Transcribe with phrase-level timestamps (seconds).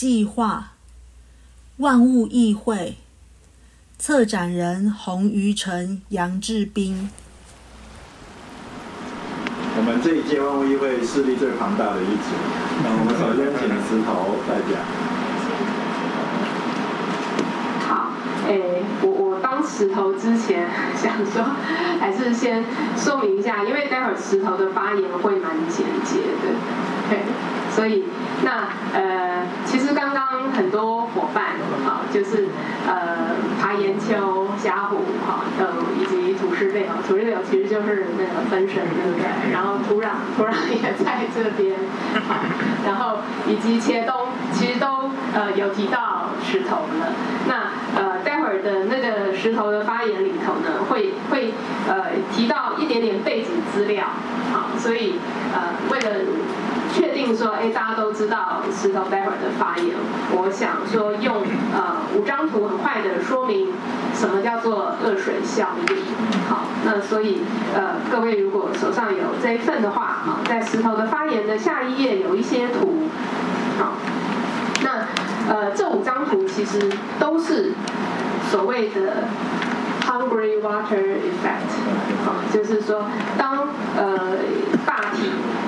[0.00, 0.74] 计划，
[1.78, 2.98] 万物议会，
[3.98, 7.10] 策展人洪于成、杨志斌。
[9.76, 12.30] 我们这一届万物议会势力最庞大的一组，
[12.84, 14.78] 那我们首先请石头代表。
[17.88, 18.12] 好，
[18.46, 21.42] 诶，我我当石头之前想说，
[21.98, 22.62] 还是先
[22.96, 26.54] 说明一下，因为待会儿石头的发言会蛮简洁的，
[27.10, 27.18] 对，
[27.74, 28.04] 所以
[28.44, 29.37] 那呃，
[30.58, 31.54] 很多伙伴，
[31.86, 32.48] 啊，就是
[32.84, 35.68] 呃，爬岩丘、虾虎，哈，呃，
[36.00, 39.52] 以及土石流，土石流其实就是那个分神，对不对？
[39.52, 41.78] 然后土壤，土壤也在这边，
[42.26, 42.34] 好，
[42.84, 44.12] 然后以及切东，
[44.52, 47.12] 其实都呃有提到石头了。
[47.46, 51.54] 那呃，待会儿的那个石头的发言里头呢，会会
[51.88, 54.06] 呃提到一点点背景资料，
[54.52, 55.20] 好，所以
[55.54, 56.10] 呃为了。
[56.94, 59.94] 确定说，哎，大家都知道石头待会儿的发言。
[60.32, 61.36] 我想说，用
[61.74, 63.68] 呃五张图很快的说明
[64.14, 65.96] 什么叫做恶水效应。
[66.48, 67.42] 好，那所以
[67.74, 73.08] 呃各位如果手上有这一份的话，好，在石头的发言的下一页有一些图。
[73.78, 73.92] 好，
[74.82, 75.06] 那
[75.52, 77.72] 呃这五张图其实都是
[78.50, 79.28] 所谓的
[80.06, 81.70] hungry water effect。
[82.24, 83.04] 好，就是说
[83.36, 84.32] 当呃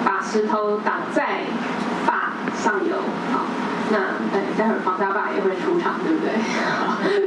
[0.05, 0.31] 大体。
[0.31, 1.41] 石头挡在
[2.07, 2.95] 坝上游，
[3.33, 3.47] 好，
[3.91, 3.99] 那
[4.33, 6.31] 待待会儿防沙坝也会出场，对不对？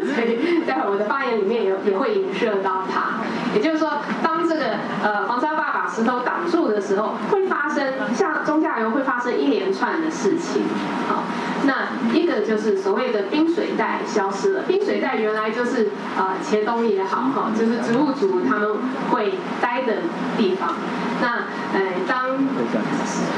[0.15, 3.19] 所以待会儿我的发言里面也也会影射到它。
[3.53, 3.91] 也就是说，
[4.23, 4.65] 当这个
[5.02, 10.61] 呃黄沙坝把石头挡住的时候，会发生像中下游会发生一连串的事情，
[11.08, 11.23] 好，
[11.65, 14.61] 那一个就是所谓的冰水带消失了。
[14.67, 18.75] 冰水带原来就是呃茄东也好哈，就是植物族他们
[19.09, 19.93] 会待的
[20.37, 20.75] 地方。
[21.19, 22.37] 那呃，当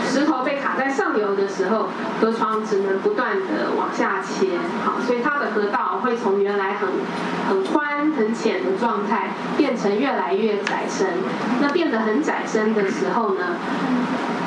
[0.05, 1.87] 石头被卡在上游的时候，
[2.19, 6.89] 河床只能不断的往下切，好，所以它的河道会从原来很
[7.47, 11.04] 很宽很浅的状态，变成越来越窄深。
[11.61, 13.57] 那变得很窄深的时候呢，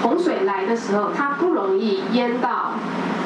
[0.03, 2.73] 洪水来的时候，它不容易淹到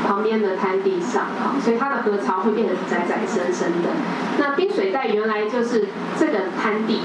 [0.06, 1.26] 旁边的滩地上，
[1.62, 3.90] 所以它的河槽会变得窄窄深深的。
[4.38, 5.88] 那冰水带原来就是
[6.18, 7.00] 这个滩地。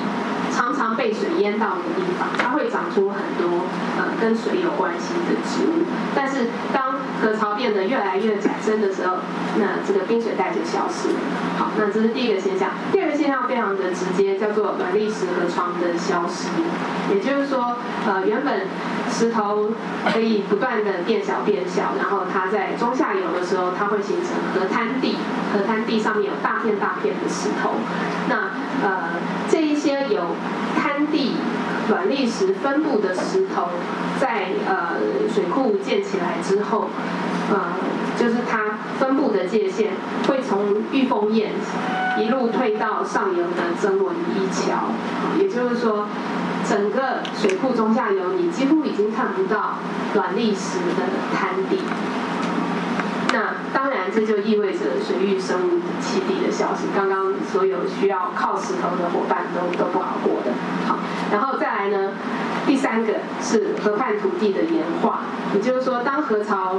[0.95, 3.65] 被水淹到的地方，它会长出很多
[3.97, 5.83] 呃跟水有关系的植物。
[6.15, 9.17] 但是当河槽变得越来越窄深的时候，
[9.57, 11.19] 那这个冰水带就消失了。
[11.57, 12.69] 好，那这是第一个现象。
[12.91, 16.47] 第二个现象非常的直接，叫做软砾石河床的消失。
[17.13, 18.67] 也就是说，呃，原本
[19.09, 19.69] 石头
[20.11, 25.17] 可以不断的变小变小，然后它在中下游的时候，它会形成河滩地，
[25.53, 27.75] 河滩地上面有大片大片的石头。
[28.27, 28.51] 那
[28.83, 29.09] 呃，
[29.49, 30.21] 这些有
[30.75, 31.31] 滩地
[31.87, 33.69] 软砾石分布的石头，
[34.19, 34.97] 在呃
[35.33, 36.89] 水库建起来之后，
[37.49, 37.71] 呃，
[38.19, 39.91] 就是它分布的界限
[40.27, 40.59] 会从
[40.91, 41.47] 玉峰堰
[42.19, 44.89] 一路退到上游的曾文一桥，
[45.39, 46.07] 也就是说，
[46.67, 49.75] 整个水库中下游你几乎已经看不到
[50.13, 51.79] 软砾石的滩地。
[53.37, 56.87] 那当然，这就意味着水域生物栖地的消失。
[56.95, 60.51] 刚刚所有需要靠石头的伙伴都都不好过的。
[60.87, 60.97] 好，
[61.31, 62.13] 然后再来呢，
[62.65, 65.19] 第三个是河畔土地的盐化，
[65.53, 66.77] 也就是说，当河槽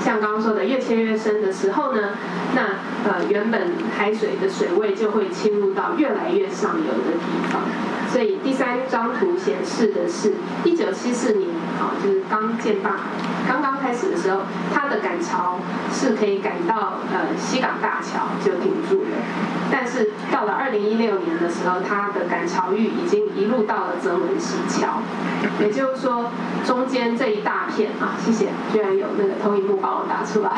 [0.00, 2.00] 像刚刚说的越切越深的时候呢，
[2.56, 2.62] 那
[3.08, 7.62] 呃原本海水的水位就会侵入到越来越上游的地方。
[8.10, 11.48] 所以第三张图显示的是，一九七四年，
[11.80, 12.90] 啊，就是刚建坝，
[13.48, 14.40] 刚刚开始的时候，
[14.74, 15.58] 它的赶潮
[15.92, 19.10] 是可以赶到呃西港大桥就停住了。
[19.70, 25.00] 但是到了二零一六年的时候，它的赶潮域已经一路到了泽文西桥，
[25.60, 26.26] 也就是说，
[26.66, 30.50] 中间这一大片啊，谢谢，居然有那个投影幕帮我打出来，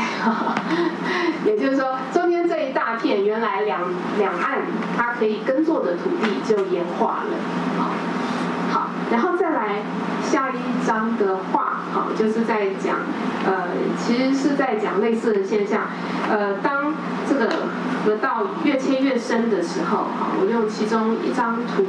[1.46, 3.82] 也就是说，中间这一大片原来两
[4.18, 4.58] 两岸
[4.96, 7.80] 它可以耕作的土地就盐化了。
[7.80, 7.90] 啊，
[9.64, 9.76] 来
[10.22, 12.96] 下一章的话，好，就是在讲，
[13.46, 13.68] 呃，
[13.98, 15.84] 其实是在讲类似的现象，
[16.30, 16.92] 呃，当
[17.26, 17.48] 这个
[18.04, 21.82] 河道越切越深的时候，好，我用其中一张图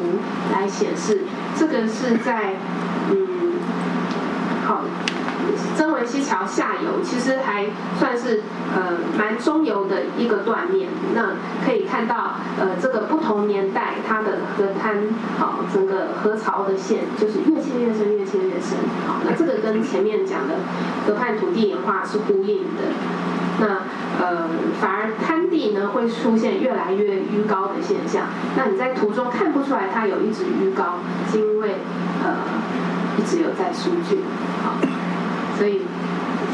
[0.53, 1.23] 来显示，
[1.57, 2.53] 这个是在，
[3.11, 3.17] 嗯，
[4.65, 4.81] 好。
[5.75, 7.65] 曾文溪桥下游其实还
[7.99, 8.41] 算是
[8.75, 11.33] 呃蛮中游的一个断面，那
[11.65, 15.03] 可以看到呃这个不同年代它的河滩
[15.37, 20.55] 好整个河槽的线就是越切越深越切越深，好那这个跟前面讲的
[21.05, 22.83] 河畔土地演化是呼应的，
[23.59, 23.67] 那
[24.23, 24.47] 呃
[24.79, 30.99] 反而滩地呢会出现越来越淤高的现象，那你在图中看不出来它有一直淤高，
[31.29, 31.75] 是因为
[32.23, 32.37] 呃
[33.17, 34.17] 一直有在疏浚，
[34.63, 34.94] 好。
[35.57, 35.81] 所以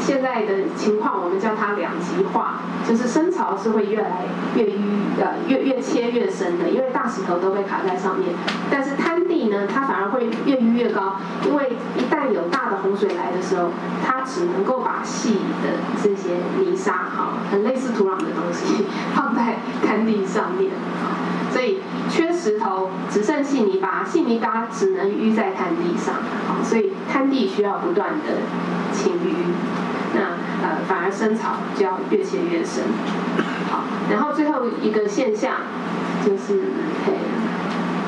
[0.00, 4.24] 现在的情况，我们叫它两极化，就是深槽是会越来
[4.56, 4.78] 越淤，
[5.20, 8.34] 呃，越越切越深的，因为大石头都被卡在上面。
[8.70, 11.16] 但是滩地呢，它反而会越淤越高，
[11.46, 13.70] 因为一旦有大的洪水来的时候，
[14.04, 20.70] 它只能够把细的这些泥沙，哈，很类似土壤的东西，放在滩地上面，
[21.52, 21.78] 所以
[22.10, 26.14] 缺石头只剩细泥巴，细泥巴只能淤在滩地上，
[26.64, 28.38] 所以滩地需要不断的
[28.92, 29.34] 清淤。
[30.14, 30.20] 那
[30.62, 32.84] 呃，反而深草就要越切越深。
[33.70, 35.54] 好，然后最后一个现象
[36.24, 36.60] 就是，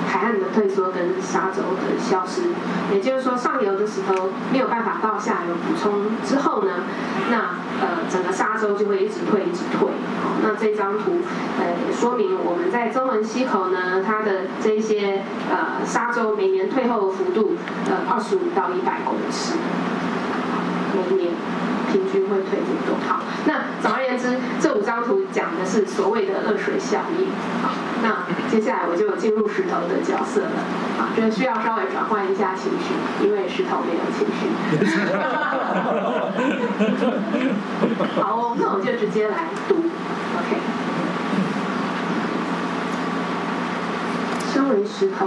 [0.06, 2.42] 海岸的退缩跟沙洲的消失，
[2.92, 6.84] 也就是说，上游的石头没有办法到下游补充之后呢，
[7.30, 9.88] 那呃，整个沙洲就会一直退，一直退。
[10.22, 11.22] 好，那这张图
[11.58, 17.54] 呃，说明我们在中文溪口呢，它的这些呃沙洲每年退后的幅度
[17.86, 19.54] 呃二十五到一百公尺，
[20.92, 21.32] 每年。
[21.94, 22.96] 平均会退这么多。
[23.06, 27.28] 好，那总而言之，这五张图讲的是所谓的热水效应。
[27.62, 27.70] 好，
[28.02, 30.50] 那接下来我就进入石头的角色了。
[30.98, 32.94] 啊，就需要稍微转换一下情绪，
[33.24, 34.50] 因为石头没有情绪。
[38.20, 39.76] 好，那我就直接来读。
[44.54, 45.26] 身为石头，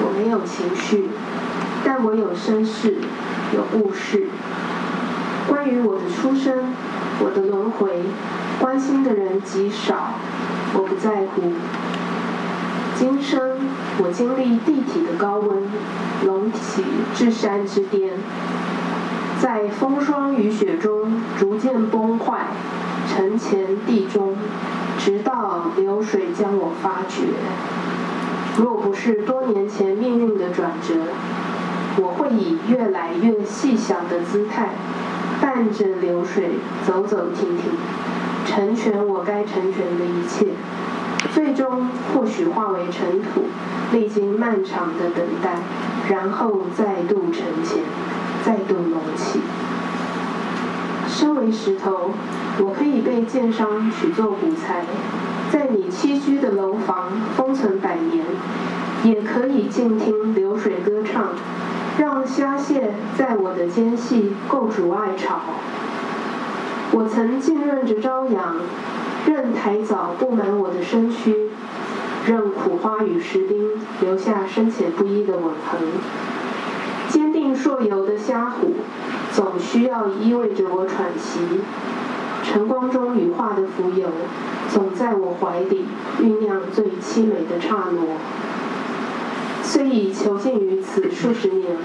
[0.00, 1.08] 我没有情绪，
[1.84, 2.94] 但我有身世，
[3.52, 4.28] 有故事。
[5.48, 6.72] 关于我的出生，
[7.18, 8.04] 我的轮回，
[8.60, 10.14] 关心的人极少，
[10.74, 11.42] 我不在乎。
[12.94, 13.58] 今生
[13.98, 15.64] 我经历地体的高温，
[16.24, 16.84] 隆起
[17.16, 18.12] 至山之巅，
[19.42, 22.46] 在风霜雨雪中逐渐崩坏，
[23.08, 24.36] 沉潜地中，
[25.00, 27.24] 直到流水将我发掘。
[28.58, 30.94] 若不是多年前命运的转折，
[31.96, 34.70] 我会以越来越细小的姿态。
[35.40, 36.50] 伴着流水
[36.84, 37.70] 走走停停，
[38.44, 40.48] 成全我该成全的一切，
[41.32, 43.44] 最终或许化为尘土，
[43.92, 45.50] 历经漫长的等待，
[46.12, 47.84] 然后再度沉潜，
[48.44, 49.40] 再度隆起。
[51.06, 52.10] 身为石头，
[52.58, 54.82] 我可以被剑伤取作骨材，
[55.50, 58.24] 在你栖居的楼房封存百年，
[59.04, 61.28] 也可以静听流水歌唱。
[61.98, 65.40] 让虾蟹在我的间隙构筑爱巢。
[66.92, 68.54] 我曾浸润着朝阳，
[69.26, 71.50] 任苔藻布满我的身躯，
[72.24, 75.80] 任苦花与石钉留下深浅不一的吻痕。
[77.08, 78.74] 坚定朔游的虾虎，
[79.32, 81.40] 总需要依偎着我喘息。
[82.50, 84.06] 晨光中羽化的蜉蝣，
[84.72, 85.84] 总在我怀里
[86.18, 88.00] 酝酿最凄美的刹那。
[89.62, 91.76] 虽已囚禁于此数十年，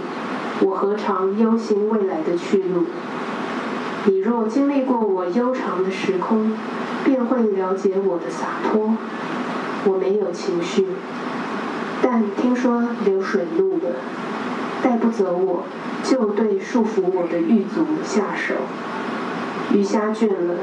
[0.61, 2.85] 我何尝忧心未来的去路？
[4.05, 6.53] 你若经历过我悠长的时空，
[7.03, 8.95] 便会了解我的洒脱。
[9.85, 10.85] 我没有情绪，
[12.01, 13.95] 但听说流水怒了，
[14.81, 15.65] 带不走我，
[16.01, 18.53] 就对束缚我的狱卒下手。
[19.73, 20.53] 鱼虾倦了，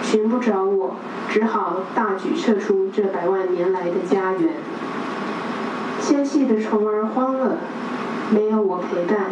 [0.00, 0.94] 寻不着我，
[1.28, 4.54] 只好大举撤出这百万年来的家园。
[6.00, 7.56] 纤细的虫儿慌了，
[8.30, 9.26] 没有我陪伴，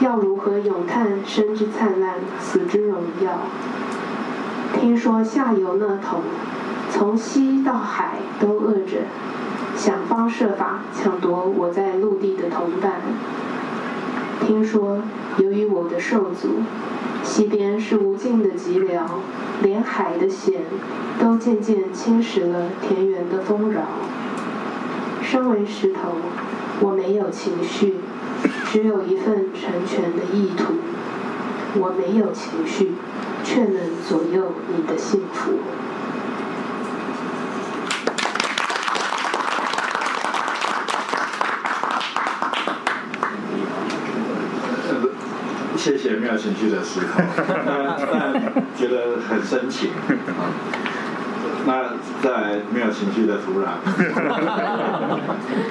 [0.00, 3.30] 要如何咏叹生之灿烂，死之荣耀？
[4.78, 6.18] 听说下游那头，
[6.90, 9.06] 从西到海都饿着，
[9.74, 13.00] 想方设法抢夺我在陆地的同伴。
[14.46, 14.98] 听说
[15.38, 16.62] 由于我的受阻，
[17.22, 19.02] 西边是无尽的寂寥，
[19.62, 20.62] 连海的险
[21.20, 23.82] 都渐渐侵蚀了田园的丰饶。
[25.22, 26.16] 身为石头，
[26.80, 27.96] 我没有情绪，
[28.64, 30.74] 只有一份成全的意图。
[31.78, 32.92] 我没有情绪，
[33.44, 35.52] 却能左右你的幸福。
[46.14, 47.22] 没有情绪的石头，
[48.12, 48.32] 但
[48.76, 49.90] 觉得很深情。
[51.66, 51.82] 那
[52.22, 53.82] 在没有情绪的土壤，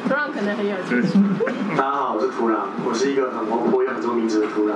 [0.07, 1.17] 土壤可能很有情绪。
[1.77, 4.73] 大家好，我是土壤，我是一个很活泼又很多名字的土壤。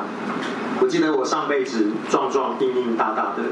[0.80, 3.44] 我记得我上辈子壮壮硬硬大大的，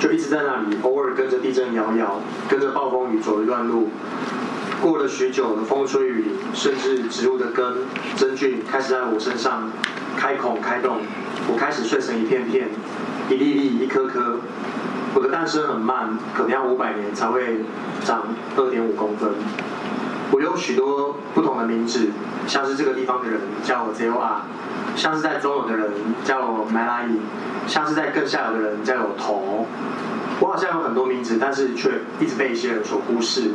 [0.00, 3.88] 就一直在那里，偶尔跟着地震摇摇，跟着暴风雨走一段路。
[4.82, 7.76] 过了许久的风吹雨淋，甚至植物的根
[8.16, 9.70] 真菌开始在我身上
[10.16, 10.98] 开孔开洞，
[11.48, 12.68] 我开始碎成一片片，
[13.30, 14.40] 一粒粒，一颗颗。
[15.14, 17.64] 我的诞生很慢，可能要五百年才会
[18.04, 18.24] 长
[18.56, 19.30] 二点五公分。
[20.30, 22.10] 我有许多不同的名字，
[22.46, 24.40] 像是这个地方的人叫我 ZOR，
[24.96, 25.90] 像是在中游的人
[26.24, 27.16] 叫我 Malai，
[27.66, 29.66] 像是在更下游的人叫我头。
[30.40, 33.52] 我好像有很多名字，但是却一直被一些人所忽视。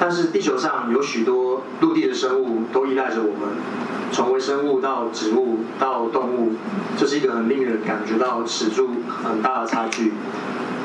[0.00, 3.56] 但是地球上有许多陆地的生物都依赖着我们，
[4.10, 6.52] 从微生物到植物到动物，
[6.96, 10.12] 这是一个很令人感觉到尺度很大的差距。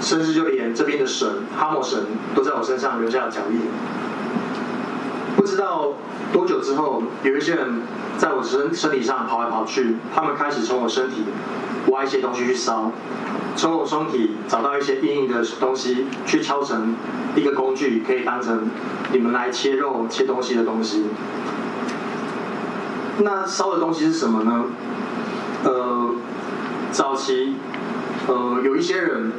[0.02, 3.60] 甚至就连这边的神哈莫神都在我身上留下了脚印。
[5.36, 5.94] 不知道
[6.32, 7.82] 多久之后，有一些人
[8.18, 11.26] 在我身身体上跑来跑去，他们开始从我身体
[11.88, 12.92] 挖一些东西去烧，
[13.60, 16.96] 从我身体找到一些硬硬的东西去敲成
[17.36, 18.70] 一个工具，可以当成
[19.12, 21.08] 你们来切肉、切东西的东西。
[23.22, 24.64] 那烧的东西是什么呢？
[25.66, 26.12] 呃，
[26.94, 27.56] 早期
[28.28, 29.34] 呃有一些人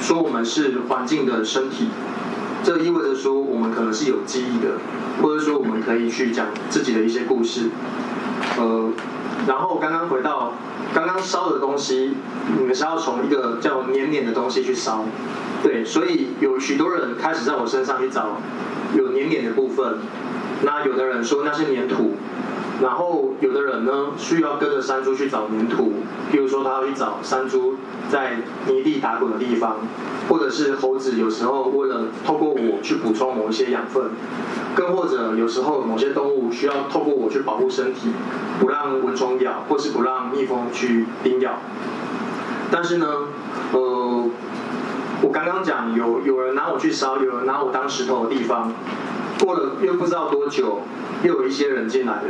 [0.00, 1.88] 说我们是环境的身体，
[2.64, 4.78] 这意味着说我们可能是有记忆的，
[5.20, 7.68] 或者说我们可以去讲自己的一些故事。
[8.56, 8.90] 呃，
[9.46, 10.52] 然后刚刚回到
[10.94, 12.14] 刚刚烧的东西，
[12.58, 15.04] 你们是要从一个叫黏黏的东西去烧，
[15.62, 18.38] 对，所以有许多人开始在我身上去找
[18.94, 19.98] 有黏黏的部分，
[20.62, 22.14] 那有的人说那是粘土。
[22.82, 25.94] 然后有的人呢，需要跟着山猪去找粘土，
[26.30, 27.76] 比如说他要去找山猪
[28.10, 28.36] 在
[28.66, 29.78] 泥地打滚的地方，
[30.28, 34.10] 或者是猴子有时候为了透过我去补充某一些养分，
[34.76, 38.10] 更或者有时候某些动物需要透过我去保护身体，
[38.60, 41.54] 不让蚊虫咬，或是不让蜜蜂去叮咬。
[42.70, 43.06] 但是呢，
[43.72, 44.28] 呃，
[45.22, 48.70] 我刚刚讲有有人拿我去烧，有人拿我当石头的地方，
[49.40, 50.82] 过了又不知道多久。
[51.22, 52.28] 又有一些人进来了，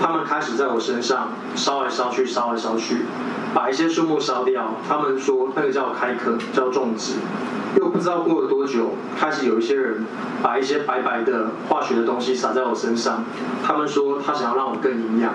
[0.00, 2.98] 他们开始在我身上烧来烧去，烧来烧去，
[3.52, 4.76] 把一些树木烧掉。
[4.88, 7.14] 他们说那个叫开垦，叫种植。
[7.76, 10.04] 又不知道过了多久，开始有一些人
[10.42, 13.24] 把一些白白的化学的东西撒在我身上。
[13.64, 15.34] 他们说他想要让我更营养。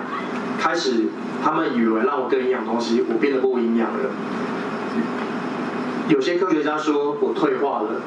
[0.58, 1.06] 开始
[1.44, 4.10] 他们以为让我更营养东西，我变得不营养了。
[6.08, 8.00] 有些科学家说我退化了，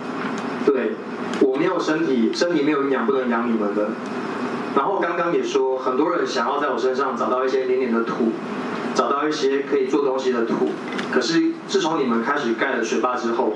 [0.65, 0.93] 对
[1.41, 3.89] 我没有身体，身体没有营养，不能养你们的。
[4.75, 8.31] 然后刚刚也说，很多人想要在我身上找到一些黏黏的土，
[8.95, 10.69] 找到一些可以做东西的土。
[11.11, 13.53] 可是自从你们开始盖了学霸之后，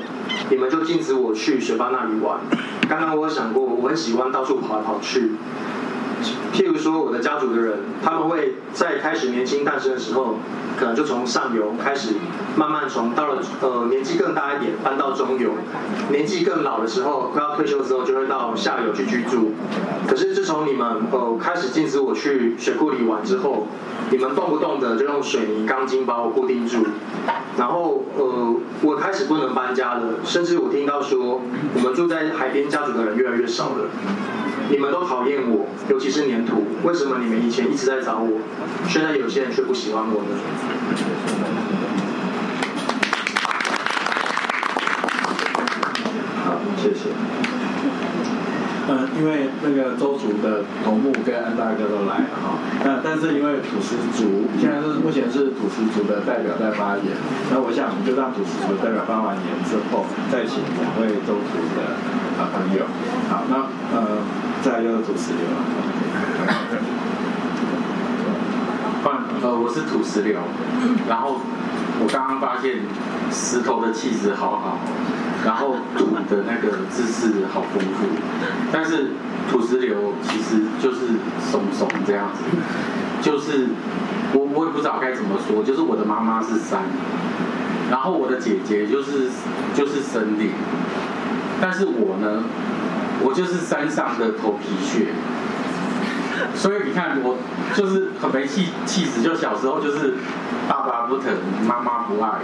[0.52, 2.40] 你们就禁止我去学霸那里玩。
[2.88, 5.32] 刚刚我想过，我很喜欢到处跑来跑去。
[6.54, 10.36] 譬如说，我的家族的人，他们会在开始年轻诞生的时候，
[10.78, 12.16] 可能就从上游开始，
[12.56, 15.52] 慢慢从到了呃年纪更大一点，搬到中游，
[16.10, 19.52] 年纪更老的时候，快要退休之后，就会到下游去居住。
[20.08, 23.68] 可是自从你们呃开始禁止我去水库里玩之后，
[24.12, 26.86] 你们动不动的就用水泥钢筋把我固定住，
[27.58, 31.42] 然后呃我开始不能搬家了，甚至我听到说，
[31.76, 33.90] 我们住在海边家族的人越来越少了。
[34.70, 36.64] 你们都讨厌我，尤其是粘土。
[36.86, 38.40] 为什么你们以前一直在找我，
[38.88, 40.30] 现在有些人却不喜欢我呢？
[46.46, 47.10] 好，谢谢。
[48.88, 57.16] 嗯，因为那个周族的头目跟安大哥都来了哈，那但是因为土石族现在是目前是土石族的代表在发言，
[57.50, 61.96] 那我想就让土石族代表发完言之后，再请两位周族的
[62.38, 62.86] 啊朋友。
[63.30, 63.56] 好，那
[63.96, 64.20] 呃。
[64.64, 65.44] 再又土石流
[69.04, 70.40] 换呃，我是土石流，
[71.10, 71.42] 然后
[72.00, 72.80] 我刚刚发现
[73.30, 74.80] 石头的气质好好，
[75.44, 78.08] 然后土的那个知识好丰富，
[78.72, 79.12] 但是
[79.50, 82.44] 土石流其实就是怂怂这样子，
[83.22, 83.70] 就是
[84.34, 86.84] 我我也不知道该怎么说，就是我的妈妈是山，
[87.92, 89.30] 然后我的姐姐就是
[89.74, 90.52] 就是森林，
[91.62, 92.44] 但是我呢？
[93.24, 95.14] 我就是山上的头皮屑，
[96.54, 97.38] 所以你看我
[97.74, 100.16] 就是很没气气质，就小时候就是
[100.68, 101.32] 爸爸不疼，
[101.66, 102.42] 妈妈不爱。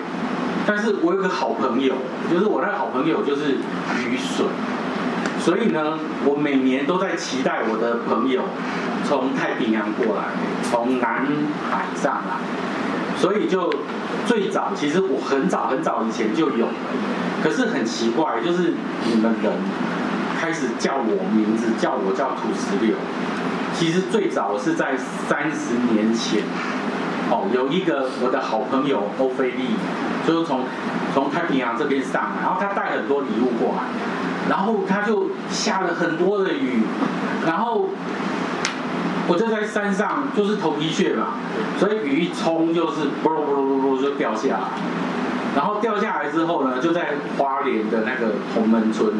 [0.66, 1.96] 但是我有个好朋友，
[2.32, 4.46] 就是我那个好朋友就是雨水，
[5.40, 8.44] 所以呢，我每年都在期待我的朋友
[9.06, 10.24] 从太平洋过来，
[10.64, 11.26] 从南
[11.72, 12.38] 海上来。
[13.18, 13.74] 所以就
[14.26, 16.74] 最早，其实我很早很早以前就有了，
[17.44, 18.74] 可是很奇怪，就是
[19.06, 19.54] 你们人。
[20.42, 22.96] 开始叫我名字，叫我叫土石榴。
[23.76, 24.96] 其实最早是在
[25.28, 26.44] 三十年前，
[27.30, 29.76] 哦，有一个我的好朋友欧菲利，
[30.26, 30.62] 就是从
[31.14, 33.84] 从太平洋这边上来，然后他带很多礼物过来，
[34.50, 36.82] 然后他就下了很多的雨，
[37.46, 37.88] 然后
[39.28, 41.28] 我就在山上，就是头皮屑嘛，
[41.78, 44.60] 所以雨一冲就是啵啵啵啵啵就掉下来，
[45.56, 49.14] 然后掉下来之后呢，就在花莲的那个红门村。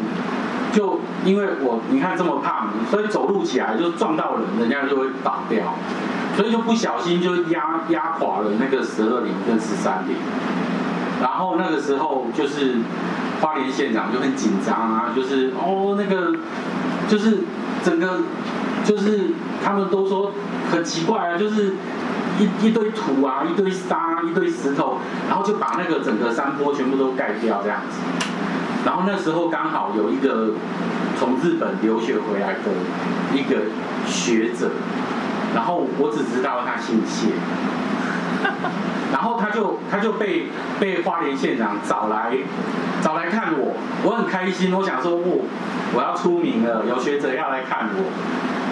[0.72, 5.74] 就因为我你看这么胖，所以走路起来就撞到人，人家就会倒掉，
[6.36, 10.16] 所以就不小心就压压垮了那个十二零跟十三零。
[11.20, 12.76] 然后那个时候就是
[13.42, 16.36] 花莲县长就很紧张啊，就是哦那个
[17.08, 17.40] 就是
[17.84, 18.22] 整个
[18.84, 19.32] 就是
[19.64, 20.32] 他们都说
[20.72, 21.74] 很奇怪啊，就是
[22.40, 28.00] 一一堆土啊，一堆沙，一堆石头，然后就把那个整个山坡全部都盖掉这样子。
[28.86, 30.54] 然后那时候刚好有一个
[31.18, 32.72] 从日本留学回来的
[33.34, 33.68] 一个
[34.08, 34.72] 学者，
[35.54, 37.28] 然后我只知道他姓谢，
[39.12, 40.48] 然后他就他就被
[40.80, 42.34] 被花莲县长找来
[43.02, 45.46] 找来看我，我很开心，我想说我
[45.94, 48.04] 我要出名了，有学者要来看我。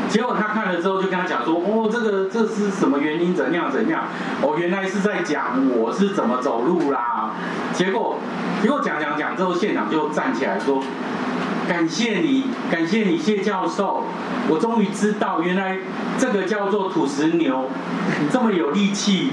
[0.09, 3.36] 结果他看了之后就跟他讲说，哦，这个这是什么原因？
[3.36, 4.03] 怎样怎样？
[4.41, 7.31] 哦，原来是在讲我是怎么走路啦。
[7.74, 8.17] 结果
[8.62, 10.81] 结果讲讲讲之后，县长就站起来说，
[11.67, 14.03] 感谢你，感谢你谢教授，
[14.50, 15.77] 我终于知道原来
[16.17, 17.69] 这个叫做土石牛，
[18.31, 19.31] 这么有力气。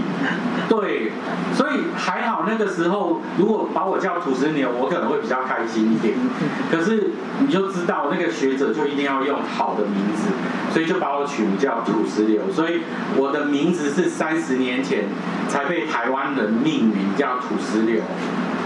[0.69, 1.13] 对，
[1.55, 6.15] 所以还好那个时候，如果把我叫土石牛，我可能会比较开心一点。
[6.73, 10.29] 可是你就知道那个学者就一定要用好的名字，
[10.73, 12.43] 所以就把我取名叫土石流。
[12.51, 12.81] 所以
[13.17, 15.05] 我的名字是三十年前
[15.49, 18.01] 才被台湾人命名叫土石流，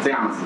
[0.02, 0.38] 这样子。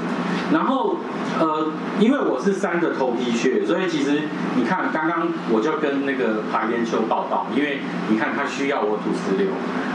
[0.53, 0.97] 然后
[1.41, 4.23] 呃，因为我是三个头皮屑，所以其实
[4.57, 9.53] 你看刚刚我就跟那个爬岩丘报道，因为你看他需要我吐石流，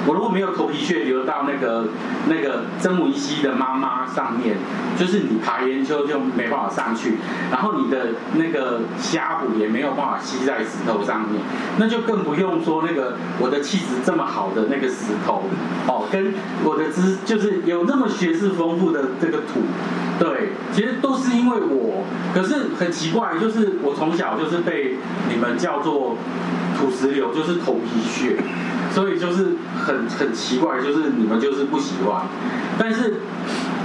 [0.08, 1.90] 我如果没有头皮屑流到那个
[2.28, 4.58] 那个曾文熙的妈妈上面，
[4.98, 7.18] 就是你爬岩丘就没办法上去，
[7.52, 11.42] 然后你的那个虾骨也没有办法吸在石头上面，
[11.78, 15.44] 那就更不用说那个我的气质这么好的那个石头
[15.88, 19.62] 哦，跟我的知就是有那么学识丰富的这个土。
[20.20, 24.96] 对，其实都是是因为我，可是很奇怪，就是我从小就是被
[25.30, 26.16] 你们叫做
[26.80, 28.38] 土石流，就是头皮屑，
[28.94, 32.28] 所以就是很很奇怪，就是你们就是不喜欢，
[32.80, 33.16] 但是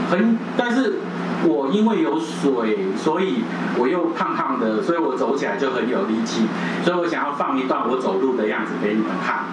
[0.09, 1.01] 很，但是
[1.45, 3.43] 我因为有水，所以
[3.77, 6.43] 我又胖胖的，所以我走起来就很有力气，
[6.85, 9.47] 所以我想要放一段我走路的样子给你们看。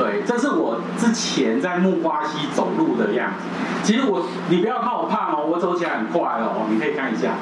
[0.00, 3.44] 对，这是我之前在木瓜溪走路的样子。
[3.82, 6.66] 其实我，你不要看我胖哦，我走起来很快哦。
[6.70, 7.34] 你可以看一下，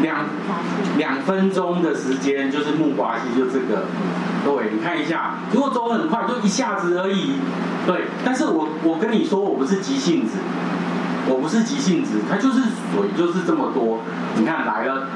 [0.00, 0.24] 两
[0.96, 3.84] 两分钟的时间就是木瓜溪，就这个。
[4.46, 7.32] 对，你看一下，如果走很快，就一下子而已。
[7.86, 10.38] 对，但是我我跟你说，我不是急性子，
[11.28, 13.98] 我不是急性子，它就是水就是这么多。
[14.36, 15.08] 你看来了。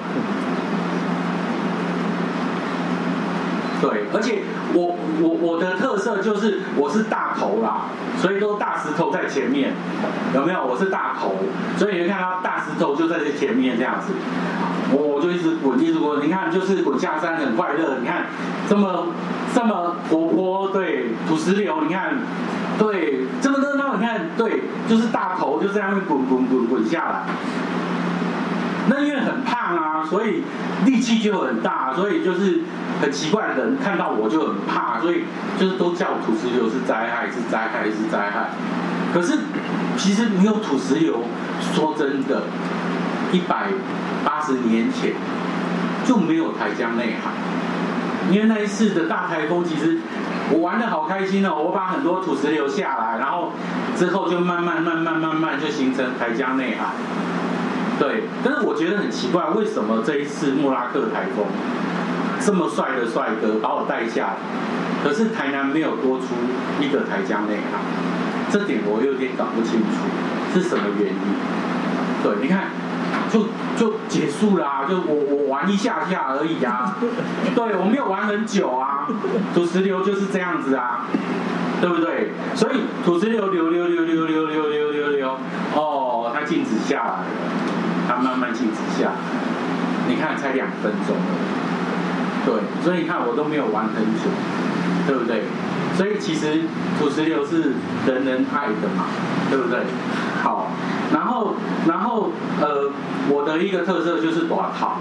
[3.80, 4.42] 对，而且
[4.74, 7.86] 我我我的特色就是我是大头啦，
[8.18, 9.72] 所以都大石头在前面，
[10.34, 10.62] 有没有？
[10.64, 11.36] 我是大头，
[11.78, 14.12] 所以你看到大石头就在这前面这样子，
[14.92, 16.20] 我就一直滚，一直滚。
[16.20, 17.98] 你看，就是滚下山很快乐。
[18.00, 18.26] 你看
[18.68, 19.06] 这么
[19.54, 22.18] 这么活泼，对，土石流，你看，
[22.78, 27.22] 对，这么热闹，你看，对，就是大头就这样滚滚滚滚下来。
[28.88, 30.42] 那因为很胖啊，所以
[30.84, 32.60] 力气就很大，所以就是
[33.00, 35.24] 很奇怪的人看到我就很怕，所以
[35.58, 38.50] 就是都叫我土石流是灾害，是灾害，是灾害。
[39.12, 39.38] 可是
[39.96, 41.22] 其实没有土石流，
[41.74, 42.44] 说真的，
[43.32, 43.68] 一百
[44.24, 45.12] 八十年前
[46.04, 47.30] 就没有台江内海。
[48.30, 49.98] 因为那一次的大台风，其实
[50.52, 53.52] 我玩的好开心哦，我把很多土石流下来，然后
[53.96, 56.92] 之后就慢慢慢慢慢慢就形成台江内海。
[58.00, 61.44] 对，但是我觉得很奇怪，为什么这一次莫拉克台风
[62.40, 64.36] 这么帅的帅哥把我带下，
[65.04, 66.28] 可是台南没有多出
[66.80, 67.78] 一个台江内海，
[68.50, 71.20] 这点我有点搞不清楚是什么原因。
[72.22, 72.70] 对，你看，
[73.30, 76.96] 就就结束啦，就我我玩一下下而已啊，
[77.54, 79.06] 对我没有玩很久啊，
[79.54, 81.06] 土石流就是这样子啊，
[81.82, 82.32] 对不对？
[82.54, 85.38] 所以土石流流流流流流流流流流，
[85.74, 87.24] 哦，它静止下来了。
[88.22, 89.12] 慢慢静止下，
[90.08, 91.16] 你看才两分钟，
[92.44, 94.30] 对，所以你看我都没有玩很久，
[95.06, 95.44] 对不对？
[95.96, 96.62] 所以其实
[96.98, 97.74] 土石流是
[98.06, 99.04] 人人爱的嘛，
[99.50, 99.80] 对不对？
[100.42, 100.68] 好，
[101.12, 101.54] 然后
[101.86, 102.30] 然后
[102.60, 102.90] 呃，
[103.28, 104.98] 我的一个特色就是短跑，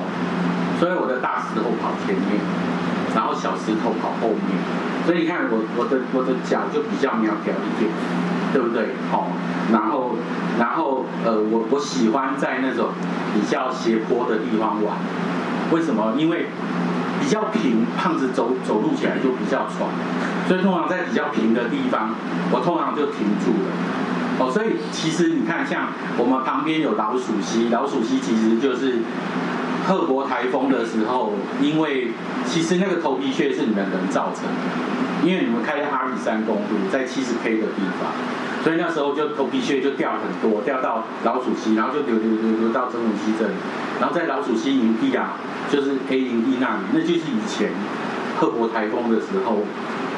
[0.79, 2.41] 所以我的大石头跑前面，
[3.15, 4.60] 然后小石头跑后面，
[5.05, 7.89] 所以你看我我的我的脚就比较苗条一点，
[8.53, 8.95] 对不对？
[9.12, 9.27] 好，
[9.71, 10.15] 然后。
[10.59, 12.89] 然后，呃，我我喜欢在那种
[13.33, 14.97] 比较斜坡的地方玩，
[15.71, 16.15] 为什么？
[16.17, 16.47] 因为
[17.21, 19.88] 比较平，胖子走走路起来就比较喘，
[20.49, 22.09] 所以通常在比较平的地方，
[22.51, 23.71] 我通常就停住了。
[24.39, 28.97] 哦，所以其实你看，像我们旁边有老鼠溪，老鼠溪其实就是
[29.89, 32.10] 赫伯台风的时候，因为
[32.45, 38.13] 其实那个头皮屑是你们人造成的，因为你们开在阿里山公路，在七十 K 的地方，
[38.63, 43.54] 所以那时候就头皮屑就掉很多，掉到老鼠溪，然后就流流流流到真武溪这里，
[43.99, 45.34] 然后在老鼠溪营地啊，
[45.71, 47.71] 就是 A 营地那里，那就是以前
[48.39, 49.63] 赫伯台风的时候，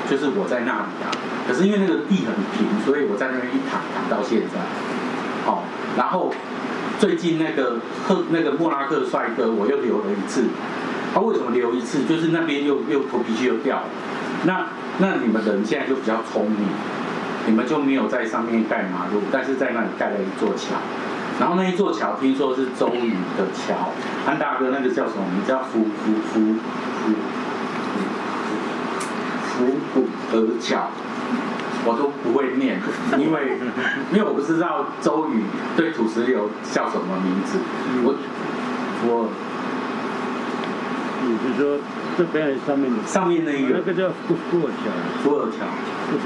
[0.09, 1.07] 就是我在那里啊。
[1.47, 4.59] 可是因为那个地很平，所以我在那边一躺躺到现在。
[5.45, 5.63] 好，
[5.97, 6.29] 然后
[7.01, 10.45] 最近那个赫那个莫拉克帅哥，我又留了一次。
[11.11, 12.03] 他为什么留一次？
[12.05, 13.85] 就是那边又又头皮屑又掉了。
[14.45, 14.67] 那
[14.99, 16.59] 那你们人现在就比较聪明，
[17.47, 20.75] 你们就没有在上面盖马路，但是在那里盖了一座桥。
[21.39, 23.93] 然后那一座桥听说是周瑜的桥，
[24.27, 25.43] 安大哥那个叫什么名？
[25.47, 26.55] 叫福福福
[27.01, 27.15] 福
[29.49, 30.91] 福福河桥。
[31.85, 32.79] 我都不会念，
[33.17, 33.57] 因为
[34.13, 35.43] 因为我不知道周瑜
[35.75, 37.57] 对土石流叫什么名字。
[38.03, 38.15] 我
[39.07, 39.29] 我，
[41.23, 41.77] 你是说
[42.17, 44.37] 这边上面上面那个那个叫过
[44.69, 44.91] 桥？
[45.23, 45.65] 过桥，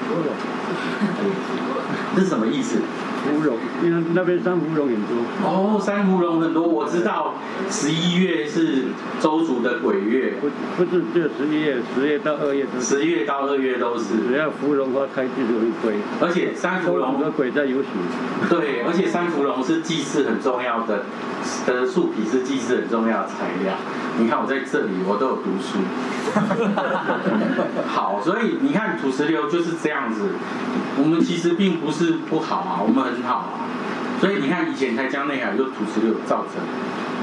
[0.07, 0.39] 福尔桥，
[2.15, 2.81] 这是什么意思？
[3.25, 5.17] 芙蓉，因为那边珊瑚龙很多。
[5.43, 7.33] 哦，珊瑚龙很多，我知道
[7.69, 8.85] 十一月是
[9.19, 12.85] 周族的鬼月，不不是就十一月，十月到二月都是。
[12.85, 14.05] 十月到二月都是。
[14.27, 15.95] 只要芙蓉花开就容易鬼。
[16.21, 17.89] 而且珊瑚龙和鬼在游行。
[18.49, 21.03] 对，而且珊瑚龙是祭祀很重要的，
[21.65, 23.73] 的树皮是祭祀很重要的材料。
[24.17, 25.79] 你看我在这里，我都有读书。
[27.87, 30.29] 好，所以你看土石流就是这样子。
[30.97, 33.67] 我们其实并不是不好啊，我们很好啊。
[34.19, 36.63] 所以你看以前台江内海就土石流造成。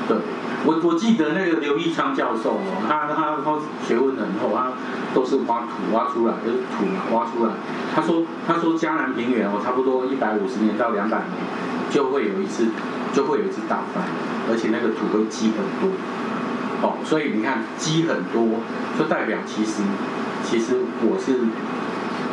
[0.06, 0.18] 对，
[0.66, 4.72] 我我记得那个刘义昌教授哦，他他他学问很厚，他
[5.14, 7.52] 都是挖土挖出来，就是土嘛挖出来。
[7.94, 11.30] 他说他说江南平原哦，差不多一百五十年到两百年
[11.88, 12.66] 就会有一次
[13.14, 14.04] 就会有一次大翻，
[14.50, 15.96] 而且那个土会积很多。
[16.82, 18.60] 哦，所以你看积很多，
[18.98, 19.82] 就代表其实
[20.42, 21.38] 其实我是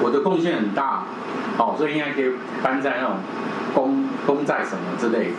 [0.01, 1.03] 我的贡献很大，
[1.57, 2.31] 哦，所以应该可以
[2.63, 3.17] 搬在那种
[3.75, 5.35] 公公债什么之类的。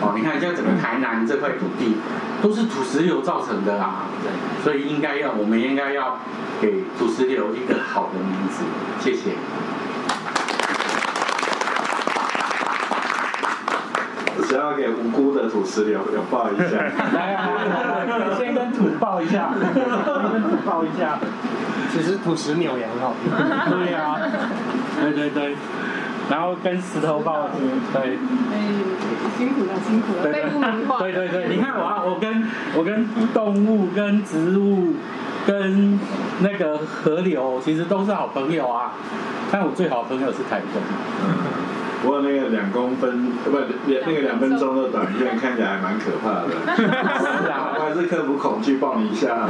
[0.00, 1.96] 哦，你看像整个台南这块土地
[2.40, 4.06] 都是土石流造成的啊，
[4.62, 6.20] 所以应该要我们应该要
[6.60, 8.62] 给土石流一个好的名字。
[9.00, 9.32] 谢谢。
[14.54, 16.76] 只要给无辜的土石流拥抱一下。
[17.12, 21.18] 来来来，先跟土抱一下，先跟土抱一下。
[21.92, 23.14] 其实土石扭也很好。
[23.68, 24.16] 对呀，
[25.00, 25.56] 对对对，
[26.30, 27.48] 然后跟石头抱，
[27.92, 28.16] 对。
[28.52, 28.70] 哎，
[29.36, 31.00] 辛苦了，辛苦了，被污名化。
[31.00, 34.94] 对对对，你看我啊，我跟我跟动物、跟植物、
[35.48, 35.98] 跟
[36.38, 38.92] 那个河流，其实都是好朋友啊。
[39.50, 40.80] 但我最好的朋友是台风。
[42.04, 46.50] 不过那个两公分不两那个两分钟的短片看起来还蛮可怕的。
[46.76, 46.84] 是
[47.48, 49.32] 啊，我还是克服恐惧抱你一下。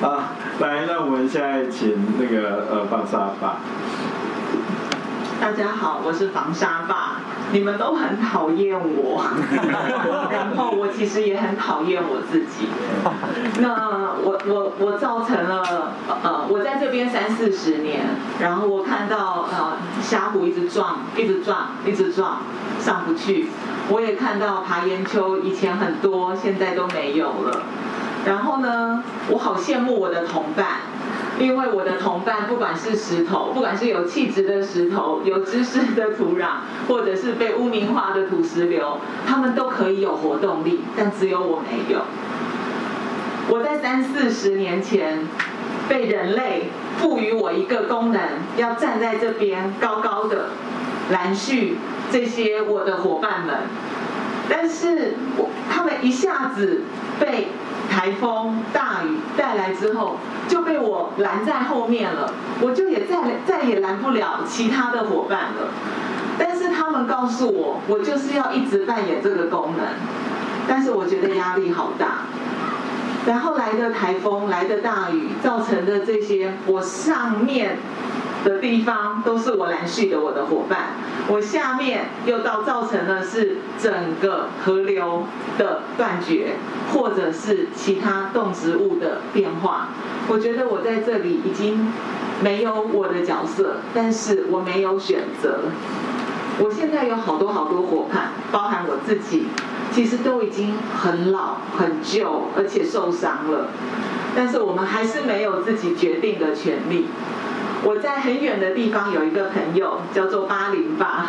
[0.00, 3.58] 啊，来，那我们现在请那个呃放沙爸。
[5.38, 7.20] 大家好，我是防沙爸。
[7.52, 9.24] 你们都很讨厌我，
[10.30, 12.68] 然后我其实也很讨厌我自己。
[13.60, 18.04] 那我我我造成了呃，我在这边三四十年，
[18.40, 22.38] 然后我看到呃峡谷一直撞，一直撞，一直撞，
[22.80, 23.48] 上不去。
[23.90, 27.62] 我也看到爬岩丘以前很多，现在都没有了。
[28.26, 30.66] 然后呢，我好羡慕我的同伴。
[31.40, 36.46] 因为我的同伴，不管是石头，不管是有气质的石头、有知识的土壤，
[36.88, 42.00] 或者是被污名化的土石流，他们都可以有活动力，但只有我没有。
[43.48, 45.20] 我在三四十年前
[45.88, 48.20] 被人类赋予我一个功能，
[48.56, 50.50] 要站在这边高高的
[51.10, 51.76] 拦续
[52.10, 53.54] 这些我的伙伴们，
[54.48, 56.82] 但是我他们一下子
[57.20, 57.48] 被。
[57.98, 65.72] 台风大雨带来之后，就被我拦在后面了，我就也再再也拦不了其他的伙伴了。
[66.38, 69.84] 但是他们告诉我，我就是要一直扮演这个功能，
[70.68, 72.26] 但是我觉得压力好大。
[73.26, 77.78] 然后来的台风，来的大雨，造成的这些，我上面。
[78.44, 80.94] 的地方都是我拦续的我的伙伴，
[81.28, 85.24] 我下面又到造成的是整个河流
[85.58, 86.54] 的断绝，
[86.92, 89.88] 或者是其他动植物的变化。
[90.28, 91.92] 我觉得我在这里已经
[92.42, 95.60] 没有我的角色，但是我没有选择。
[96.60, 99.46] 我现在有好多好多伙伴，包含我自己，
[99.92, 103.68] 其实都已经很老、很旧，而且受伤了。
[104.36, 107.06] 但是我们还是没有自己决定的权利。
[107.84, 111.28] 我在很远的地方有一个朋友，叫做八零八。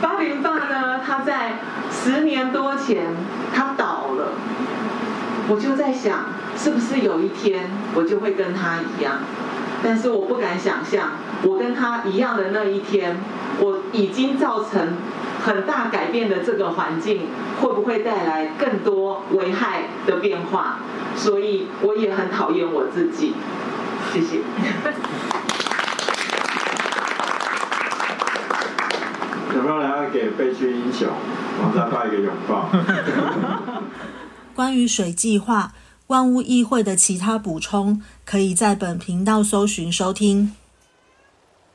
[0.00, 1.58] 八零八呢，他在
[1.90, 3.14] 十年多前
[3.54, 4.32] 他倒了，
[5.48, 9.20] 我就在想，是不是有一天我就会跟他一样？
[9.82, 13.16] 但是我不敢想象，我跟他一样的那一天，
[13.60, 14.96] 我已经造成
[15.44, 17.28] 很大改变的这个环境，
[17.60, 20.78] 会不会带来更多危害的变化？
[21.14, 23.34] 所以我也很讨厌我自己。
[24.12, 24.40] 谢谢。
[29.54, 29.78] 有没有
[30.36, 31.08] 悲剧英雄
[31.62, 32.68] 王家爸一个拥抱？
[34.54, 35.72] 关于水计划。
[36.08, 40.54] 万物议会的其他补充，可以在本频道搜寻收听。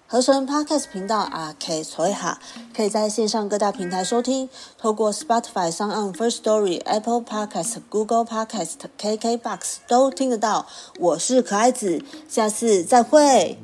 [0.07, 2.39] 合成 Podcast 频道啊，K 崔哈，
[2.73, 4.47] 可以在线上各大平台收听，
[4.77, 10.65] 透过 Spotify、s o n First Story、Apple Podcast、Google Podcast、KKBox 都听得到。
[10.97, 13.57] 我是可爱子，下次再会。